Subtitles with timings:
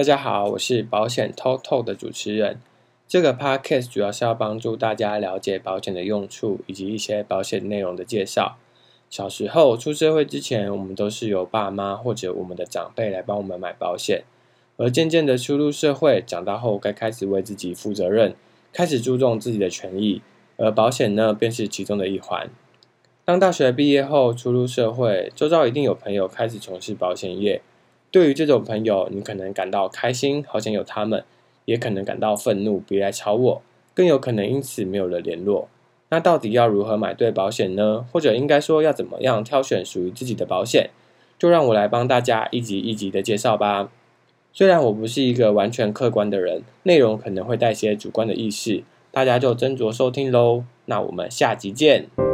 [0.00, 2.58] 大家好，我是保险 Total 的主持人。
[3.06, 8.56] 这个 Podcast 主要是要帮助大家了解保险的用处以及一些保险内容的介绍。
[9.10, 14.22] 小时候出社会之前，我们都是由爸妈或者我们的长辈来帮我们买保险。
[14.78, 18.34] 而渐渐的出入社会，长大后该开始为自己负责任，
[18.72, 20.22] 开始注重自己的权益，
[20.56, 22.48] 而保险呢，便是其中的一环。
[23.26, 27.60] 当大学毕业后出入社会，周遭一定有朋友开始从事保险业。
[28.10, 31.20] 对于这种朋友，你可能感到开心，好像有他们；
[31.64, 33.62] 也可能感到愤怒，别来吵我；
[33.94, 35.68] 更有可能因此没有了联络。
[36.08, 38.04] 那到底要如何买对保险呢？
[38.10, 40.90] 或者应该说要怎么样挑选属于自己的保险？
[41.38, 43.90] 就让我来帮大家一集一集的介绍吧。
[44.52, 50.64] 虽然我不是一个完全客观的人，内容可能会带些主观的意识，大家就斟酌收听喽。
[50.86, 52.29] 那我们下集见。